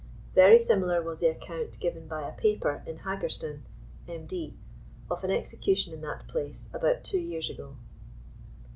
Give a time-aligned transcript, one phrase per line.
[0.33, 3.61] Very similar was the account given by a paper in Hagerstown,
[4.07, 4.55] Md.,
[5.11, 7.75] of an e^^ecution in that place, about two years ago.